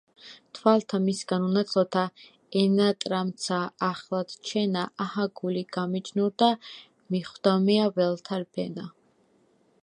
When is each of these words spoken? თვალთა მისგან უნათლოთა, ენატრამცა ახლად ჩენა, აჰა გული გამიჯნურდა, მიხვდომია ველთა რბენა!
თვალთა 0.59 0.99
მისგან 1.01 1.43
უნათლოთა, 1.47 2.05
ენატრამცა 2.61 3.59
ახლად 3.89 4.33
ჩენა, 4.51 4.87
აჰა 5.07 5.27
გული 5.43 5.63
გამიჯნურდა, 5.79 6.49
მიხვდომია 7.17 7.87
ველთა 8.01 8.43
რბენა! 8.47 8.89